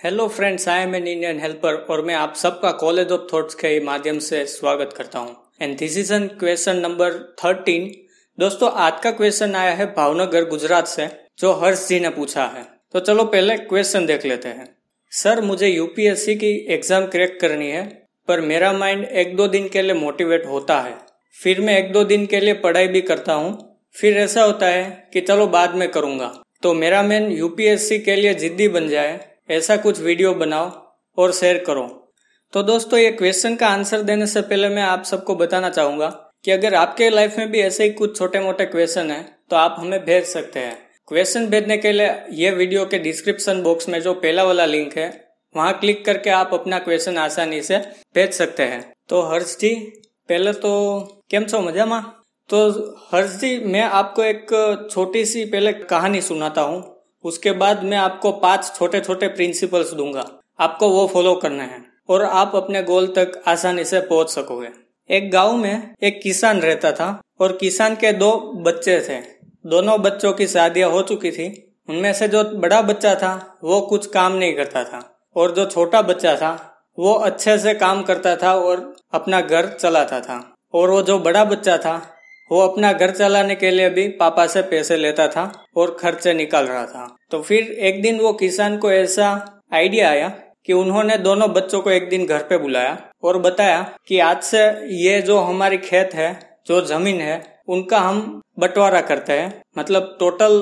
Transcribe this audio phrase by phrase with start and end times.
[0.00, 3.80] Hello friends I am an Indian helper और मैं आप सबका कॉलेज ऑफ़ थॉट्स के
[3.80, 7.84] माध्यम से स्वागत करता हूँ। And this is an question number thirteen
[8.38, 11.08] दोस्तों, आज का क्वेश्चन आया है भावनगर, गुजरात से,
[11.38, 14.66] जो हर्ष जी ने पूछा है। तो चलो पहले क्वेश्चन देख लेते हैं।
[15.12, 17.84] सर मुझे यूपीएससी की एग्ज़ाम क्रैक करनी है,
[18.28, 20.98] पर मेरा माइंड एक दो दिन के लिए मोटिवेट होता है।
[21.36, 23.58] फिर मैं एक दो दिन के लिए पढ़ाई भी करता हूँ।
[23.94, 28.34] फिर ऐसा होता है कि चलो बाद में करूँगा। तो मेरा मैन यूपीएससी के लिए
[28.34, 29.18] जिद्दी बन जाए
[29.49, 30.69] ऐसा कुछ वीडियो बनाओ
[31.17, 31.83] और शेयर करो
[32.53, 36.09] तो दोस्तों ये क्वेश्चन का आंसर देने से पहले मैं आप सबको बताना चाहूंगा
[36.43, 39.75] कि अगर आपके लाइफ में भी ऐसे ही कुछ छोटे मोटे क्वेश्चन है तो आप
[39.79, 44.13] हमें भेज सकते हैं क्वेश्चन भेजने के लिए ये वीडियो के डिस्क्रिप्शन बॉक्स में जो
[44.15, 45.09] पहला वाला लिंक है
[45.55, 47.77] वहां क्लिक करके आप अपना क्वेश्चन आसानी से
[48.15, 49.75] भेज सकते हैं तो हर्ष जी
[50.29, 50.71] पहले तो
[51.29, 52.03] કેમ છો મજામાં
[52.49, 52.57] तो
[53.11, 54.51] हर्ष जी मैं आपको एक
[54.91, 56.77] छोटी सी पहले कहानी सुनाता हूँ
[57.24, 62.22] उसके बाद मैं आपको पाँच छोटे छोटे प्रिंसिपल्स दूँगा। आपको वो फॉलो करने हैं। और
[62.24, 64.68] आप अपने गोल तक आसानी से पहुँच सकोगे।
[65.10, 69.22] एक गाँव में एक किसान रहता था और किसान के दो बच्चे थे।
[69.66, 74.06] दोनों बच्चों की शादियाँ हो चुकी थी। उनमें से जो बड़ा बच्चा था, वो कुछ
[74.06, 78.54] काम नहीं करता था। और जो छोटा बच्चा था, वो अच्छे से काम करता था
[78.54, 82.16] और अपना घर चलाता था। और वो जो बड़ा बच्चा था
[82.50, 86.66] वो अपना घर चलाने के लिए भी पापा से पैसे लेता था और खर्चे निकाल
[86.66, 89.28] रहा था। तो फिर एक दिन वो किसान को ऐसा
[89.74, 90.28] आइडिया आया
[90.66, 94.64] कि उन्होंने दोनों बच्चों को एक दिन घर पे बुलाया और बताया कि आज से
[94.96, 100.58] ये जो हमारी खेत है, जो ज़मीन है, उनका हम बंटवारा करते हैं। मतलब टोटल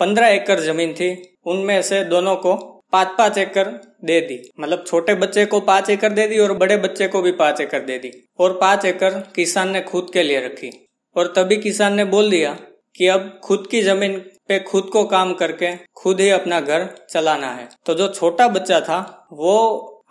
[0.00, 1.10] पंद्रह एकड़ ज़मीन थी,
[1.46, 2.54] उनमें से दोनों को
[2.92, 3.66] पाँच पाँच एकड़
[4.04, 7.32] दे दी। मतलब छोटे बच्चे को पाँच एकड़ दे दी और बड़े बच्चे को भी
[7.32, 11.56] पाँच एकड़ दे दी। और पाँच एकड़ किसान ने खुद के लिए रखी। और तभी
[11.56, 12.52] किसान ने बोल दिया
[12.96, 17.50] कि अब खुद की ज़मीन पे खुद को काम करके खुद ही अपना घर चलाना
[17.50, 19.56] है। तो जो छोटा बच्चा था, वो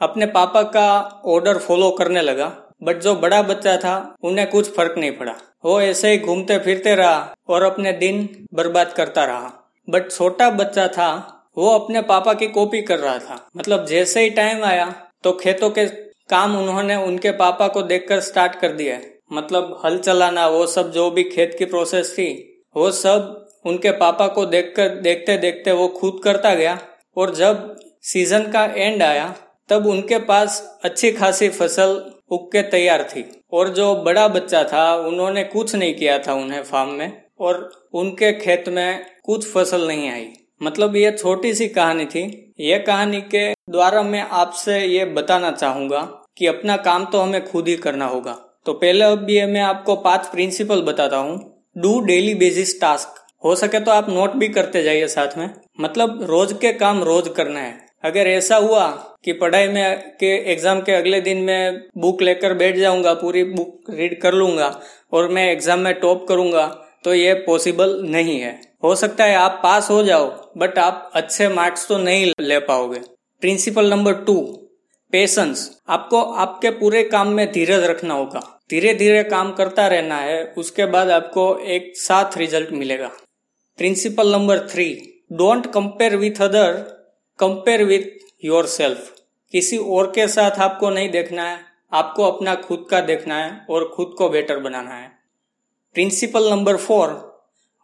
[0.01, 2.47] अपने पापा का ऑर्डर फॉलो करने लगा
[2.83, 5.33] बट जो बड़ा बच्चा था, उन्हें कुछ फ़र्क नहीं पड़ा।
[5.65, 9.51] वो ऐसे ही घूमते फिरते रहा और अपने दिन बर्बाद करता रहा।
[9.89, 11.09] बट छोटा बच्चा था,
[11.57, 14.85] वो अपने पापा की कॉपी कर रहा था। मतलब जैसे ही टाइम आया
[15.23, 15.85] तो खेतों के
[16.29, 18.99] काम उन्होंने उनके पापा को देखकर स्टार्ट कर दिया।
[19.31, 24.27] मतलब हल चलाना, वो सब जो भी खेत की प्रोसेस थी, वो सब उनके पापा
[24.27, 26.79] को देखकर, देखते देखते वो खुद करता गया।
[27.17, 29.35] और जब सीज़न का एंड आया,
[29.69, 34.95] तब उनके पास अच्छी खासी फ़सल उग के तैयार थी। और जो बड़ा बच्चा था,
[34.95, 40.09] उन्होंने कुछ नहीं किया था उन्हें फार्म में, और उनके खेत में कुछ फ़सल नहीं
[40.11, 40.27] आई।
[40.63, 46.01] मतलब ये छोटी सी कहानी थी। ये कहानी के द्वारा मैं आपसे ये बताना चाहूँगा
[46.37, 50.25] कि अपना काम तो हमें खुद ही करना होगा। तो पहले ये मैं आपको पाँच
[50.27, 51.37] प्रिंसिपल बताता हूँ।
[51.77, 55.49] डू डेली बेसिस टास्क हो सके तो आप नोट भी करते जाइए साथ में।
[55.79, 58.85] मतलब रोज के काम रोज करना है। अगर ऐसा हुआ
[59.25, 63.89] कि पढ़ाई में के एग्ज़ाम के अगले दिन मैं बुक लेकर बैठ जाऊँगा, पूरी बुक
[63.91, 64.69] रीड कर लूँगा
[65.13, 66.67] और मैं एग्ज़ाम में टॉप करूँगा
[67.03, 71.49] तो ये पॉसिबल नहीं है। हो सकता है आप पास हो जाओ बट आप अच्छे
[71.49, 72.99] मार्क्स तो नहीं ले पाओगे।
[73.41, 74.41] प्रिंसिपल नंबर टू
[75.13, 78.39] पेशेंस आपको आपके पूरे काम में धीरज रखना होगा।
[78.69, 83.07] धीरे धीरे काम करता रहना है, उसके बाद आपको एक साथ रिज़ल्ट मिलेगा।
[83.79, 84.87] Principle number three
[85.33, 86.73] don't compare with other
[87.39, 89.13] compare with yourself
[89.53, 91.59] किसी और के साथ आपको नहीं देखना है,
[91.91, 95.07] आपको अपना खुद का देखना है और खुद को बेटर बनाना है।
[95.95, 97.17] Principle number four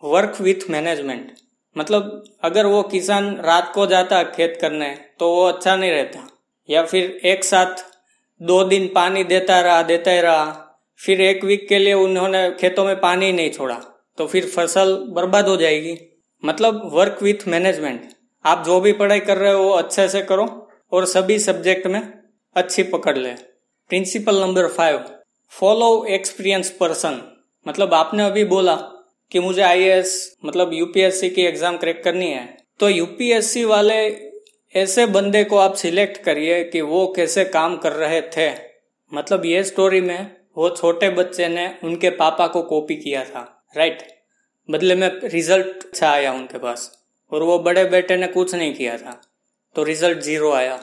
[0.03, 1.31] work with management
[1.75, 6.27] मतलब अगर वो किसान रात को जाता खेत करने तो वो अच्छा नहीं रहता।
[6.69, 7.83] या फिर एक साथ
[8.41, 10.61] दो दिन पानी देता रहा, देता ही रहा।
[10.99, 13.75] फिर एक वीक के लिए उन्होंने खेतों में पानी नहीं छोड़ा
[14.17, 15.97] तो फिर फ़सल बर्बाद हो जाएगी।
[16.43, 18.09] मतलब वर्क विथ मैनेजमेंट
[18.45, 20.45] आप जो भी पढ़ाई कर रहे हो अच्छे से करो
[20.91, 22.01] और सभी सब्जेक्ट में
[22.55, 23.31] अच्छी पकड़ ले।
[23.89, 24.99] Principle number five
[25.51, 27.21] follow experience person
[27.65, 28.75] मतलब आपने अभी बोला
[29.31, 29.89] कि मुझे आई
[30.45, 32.45] मतलब यूपीएससी की एग्ज़ाम क्रैक करनी है।
[32.79, 33.97] तो यूपीएससी वाले
[34.75, 38.49] ऐसे बंदे को आप सिलेक्ट करिए कि वो कैसे काम कर रहे थे।
[39.11, 43.43] मतलब ये स्टोरी में वो छोटे बच्चे ने उनके पापा को कॉपी किया था
[43.77, 44.01] राइट
[44.69, 46.91] बदले में रिज़ल्ट अच्छा आया उनके पास,
[47.31, 49.19] और वो बड़े बेटे ने कुछ नहीं किया था
[49.75, 50.79] तो रिज़ल्ट ज़ीरो आया।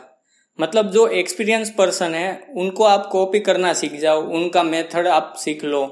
[0.58, 5.64] मतलब जो एक्सपीरियंस पर्सन है, उनको आप कॉपी करना सीख जाओ, उनका मेथड आप सीख
[5.64, 5.84] लो,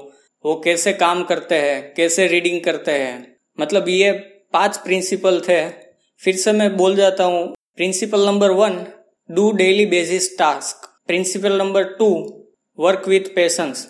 [0.45, 4.11] वो कैसे काम करते हैं, कैसे रीडिंग करते हैं। मतलब ये
[4.53, 5.67] पाँच प्रिंसिपल थे,
[6.21, 8.73] फिर से मैं बोल जाता हूँ principle number one
[9.29, 12.07] do daily basis task principle number two
[12.79, 13.83] work with patience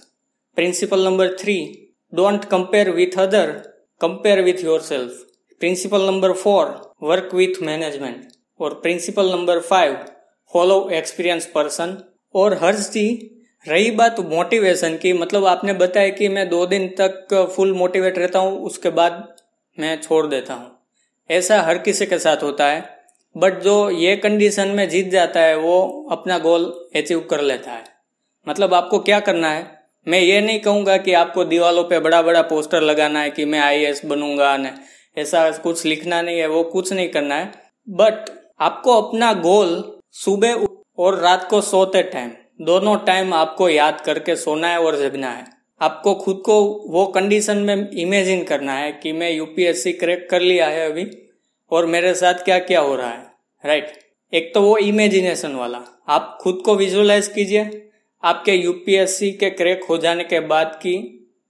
[0.55, 1.55] principle number three
[2.13, 3.51] don't compare with other
[4.01, 5.25] compare with yourself
[5.59, 8.27] principle number four work with management
[8.59, 9.97] और principle number five
[10.53, 11.97] follow experience person
[12.35, 13.07] और हर्ष जी
[13.67, 18.39] रही बात motivation की मतलब आपने बताया कि मैं दो दिन तक फुल मोटिवेट रहता
[18.39, 19.35] हूँ, उसके बाद
[19.79, 20.71] मैं छोड़ देता हूँ।
[21.29, 23.00] ऐसा हर किसी के साथ होता है।
[23.37, 27.83] बट जो ये कंडीशन में जीत जाता है, वो अपना गोल अचीव कर लेता है।
[28.49, 29.81] मतलब आपको क्या करना है?
[30.07, 33.59] मैं ये नहीं कहूँगा कि आपको दीवालों पे बड़ा बड़ा पोस्टर लगाना है कि मैं
[33.59, 34.69] आई बनूँगा, न,
[35.17, 37.51] ऐसा कुछ लिखना नहीं है, वो कुछ नहीं करना है।
[37.89, 38.25] बट
[38.59, 40.67] आपको अपना गोल सुबह
[40.97, 42.31] और रात को सोते टाइम
[42.61, 45.45] दोनों टाइम आपको याद करके सोना है और जगना है।
[45.81, 50.67] आपको खुद को वो कंडीशन में इमेजिन करना है कि मैं यूपीएससी क्रैक कर लिया
[50.67, 51.30] है अभी।
[51.71, 53.25] और मेरे साथ क्या क्या हो रहा है
[53.63, 53.93] राइट
[54.33, 57.89] एक तो वो इमेजिनेशन वाला। आप खुद को विजुअलाइज कीजिए।
[58.23, 60.95] आपके यूपीएससी के क्रैक हो जाने के बाद की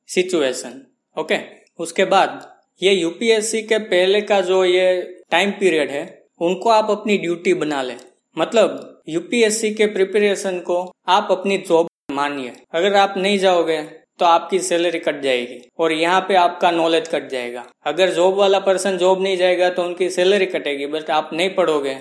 [0.10, 0.82] सिचुएशन
[1.18, 1.38] ओके
[1.80, 2.50] उसके बाद
[2.82, 5.02] ये यूपीएससी के पहले का जो ये
[5.32, 6.04] टाइम पीरियड है,
[6.42, 7.98] उनको आप अपनी ड्यूटी बना लें।
[8.38, 13.78] मतलब यूपीएससी के प्रिपरेशन को आप अपनी जॉब मानिए। अगर आप नहीं जाओगे
[14.22, 18.60] तो आपकी सैलरी कट जाएगी और यहाँ पे आपका नॉलेज कट जाएगा। अगर जॉब वाला
[18.62, 21.98] पर्सन जॉब नहीं जाएगा तो उनकी सैलरी कटेगी बट आप नहीं पढ़ोगे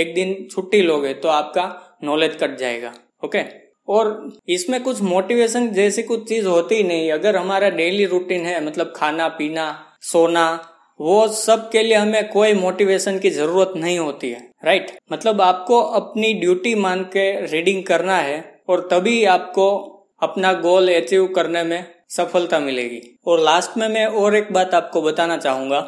[0.00, 1.64] एक दिन छुट्टी लोगे तो आपका
[2.04, 2.92] नॉलेज कट जाएगा
[3.24, 3.42] ओके
[3.88, 4.06] और
[4.48, 8.92] इसमें कुछ मोटिवेशन जैसी कुछ चीज़ होती ही नहीं। अगर हमारा डेली रूटीन है मतलब
[8.96, 9.66] खाना, पीना,
[10.02, 10.46] सोना,
[11.00, 15.80] वो सब के लिए हमें कोई मोटिवेशन की ज़रूरत नहीं होती है राइट मतलब आपको
[15.98, 19.66] अपनी ड्यूटी मान के रीडिंग करना है और तभी आपको
[20.28, 25.02] अपना गोल अचीव करने में सफलता मिलेगी। और लास्ट में मैं और एक बात आपको
[25.02, 25.80] बताना चाहूँगा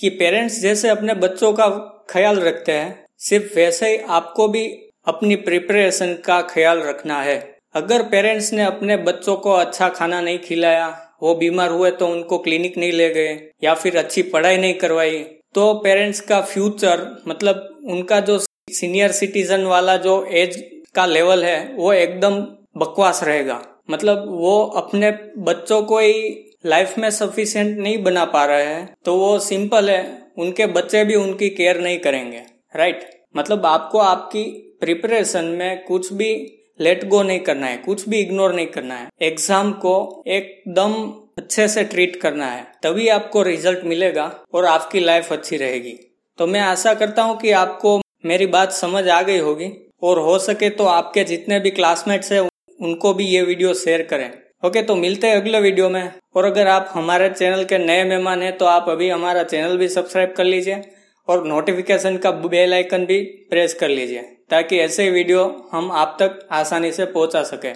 [0.00, 1.68] कि पेरेंट्स जैसे अपने बच्चों का
[2.10, 4.66] ख्याल रखते हैं, सिर्फ़ वैसे ही आपको भी
[5.06, 7.38] अपनी प्रिपरेशन का ख्याल रखना है।
[7.74, 10.88] अगर पेरेंट्स ने अपने बच्चों को अच्छा खाना नहीं खिलाया,
[11.22, 15.18] वो बीमार हुए तो उनको क्लिनिक नहीं ले गए, या फिर अच्छी पढ़ाई नहीं करवाई
[15.54, 18.38] तो पेरेंट्स का फ्यूचर मतलब उनका जो
[18.70, 20.56] सीनियर सिटीजन वाला जो एज
[20.94, 22.40] का लेवल है, वो एकदम
[22.76, 25.10] बकवास रहेगा। मतलब वो अपने
[25.44, 26.22] बच्चों को ही
[26.66, 30.02] लाइफ में सफिशिएंट नहीं बना पा रहे हैं तो वो सिंपल है,
[30.38, 32.42] उनके बच्चे भी उनकी केयर नहीं करेंगे
[32.76, 34.42] राइट मतलब आपको आपकी
[34.80, 36.32] प्रिपरेशन में कुछ भी
[36.80, 40.94] लेट गो नहीं करना है, कुछ भी इग्नोर नहीं करना है। एग्ज़ाम को एकदम
[41.38, 45.92] अच्छे से ट्रीट करना है, तभी आपको रिज़ल्ट मिलेगा और आपकी लाइफ अच्छी रहेगी।
[46.38, 49.70] तो मैं आशा करता हूँ कि आपको मेरी बात समझ आ गई होगी,
[50.02, 52.40] और हो सके तो आपके जितने भी क्लासमेट्स हैं
[52.80, 54.30] उनको भी ये वीडियो शेयर करें।
[54.64, 58.42] ओके तो मिलते हैं अगले वीडियो में। और अगर आप हमारे चैनल के नए मेहमान
[58.42, 60.82] हैं तो आप अभी हमारा चैनल भी सब्सक्राइब कर लीजिए
[61.28, 66.38] और नोटिफिकेशन का बेल आइकन भी प्रेस कर लीजिए, ताकि ऐसे वीडियो हम आप तक
[66.52, 67.72] आसानी से पहुँचा सके।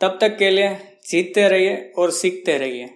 [0.00, 0.76] तब तक के लिए
[1.08, 2.88] जीतते रहिए और सीखते रहिए।